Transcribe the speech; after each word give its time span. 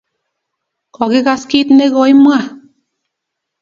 Kokigas 0.95 1.43
kit 1.49 1.67
ne 1.73 1.85
koimwa 1.93 2.39